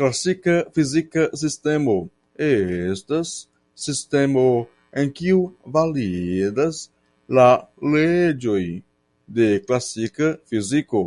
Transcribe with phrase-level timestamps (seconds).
[0.00, 1.96] Klasika fizika sistemo
[2.46, 3.32] estas
[3.88, 4.46] sistemo
[5.02, 5.44] en kiu
[5.78, 6.80] validas
[7.40, 7.48] la
[7.96, 8.60] leĝoj
[9.40, 11.04] de klasika fiziko.